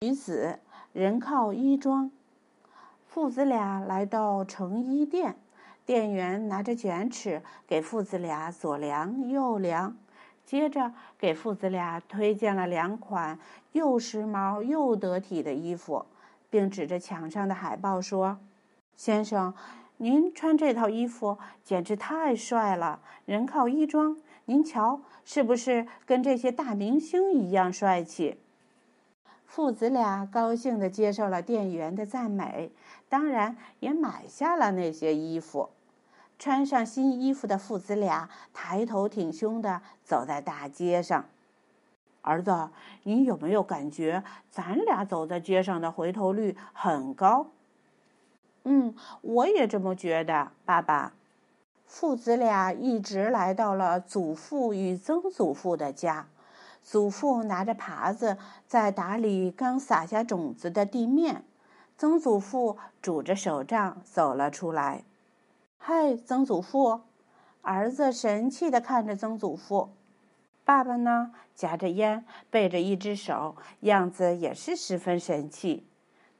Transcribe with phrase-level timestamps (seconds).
[0.00, 0.60] 女子
[0.92, 2.12] 人靠衣装。
[3.08, 5.34] 父子俩来到成衣店，
[5.84, 9.96] 店员拿着卷尺给父子俩左量右量，
[10.46, 13.40] 接着给父子俩推荐了两款
[13.72, 16.06] 又时髦又得体的衣服，
[16.48, 18.38] 并指着墙上的海报说
[18.94, 19.52] ：“先生，
[19.96, 23.00] 您穿这套衣服简直太帅了！
[23.24, 28.38] 人靠衣装，您瞧，是不是跟这些大明星一样帅气？”
[29.48, 32.70] 父子俩高兴地接受了店员的赞美，
[33.08, 35.70] 当然也买下了那些衣服。
[36.38, 41.24] 穿上新衣服的父子俩抬头挺胸地走在大街上。
[42.20, 42.68] 儿子，
[43.04, 47.46] 你有没有感觉咱俩走在街上的回头率很高？
[48.64, 51.14] 嗯，我也这么觉得，爸爸。
[51.86, 56.26] 父子俩一直来到了祖父与曾祖父的家。
[56.90, 61.44] 祖父拿着耙子在打理刚撒下种子的地面，
[61.98, 65.04] 曾祖父拄着手杖走了出来。
[65.76, 67.02] “嗨，曾祖父！”
[67.60, 69.90] 儿子神气地看着曾祖父。
[70.64, 75.86] 爸爸呢，夹着烟，背着一只手，样子也是十分神气。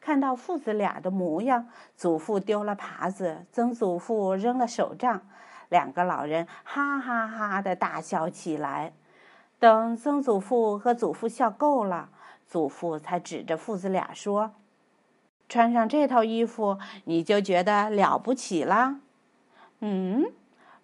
[0.01, 5.20] 看到父子俩的模样，祖父丢了耙子，曾祖父扔了手杖，
[5.69, 8.95] 两个老人哈哈哈的大笑起来。
[9.59, 12.11] 等曾祖父和祖父笑够了，
[12.47, 14.53] 祖父才指着父子俩说
[15.48, 19.01] ：“穿上这套衣服，你就觉得了不起啦？”
[19.81, 20.27] 嗯，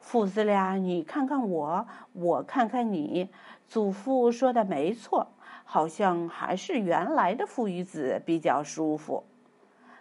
[0.01, 3.29] 父子俩，你看看我，我看看你。
[3.67, 5.29] 祖父说的没错，
[5.65, 9.25] 好像还是原来的父与子比较舒服。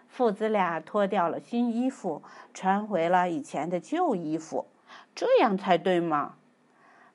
[0.08, 4.66] 父子俩脱掉了新衣服，穿回了以前的旧衣服，
[5.14, 6.34] 这样才对嘛。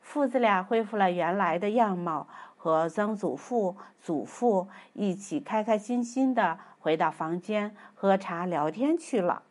[0.09, 9.43] 父子俩恢复了原来的样貌，和曾祖父、祖父一起开开心心地回到房间喝茶聊天去了。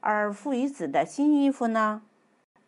[0.00, 2.02] 而父与子的新衣服呢，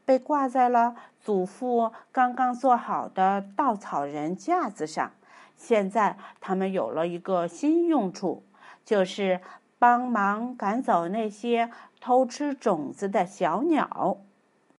[0.06, 5.12] 被挂在了祖父刚刚做好的稻草人架子上。
[5.55, 8.43] 现在他们有了一个新用处，
[8.87, 9.43] 就是
[9.78, 14.16] 帮忙赶走那些偷吃种子的小鸟。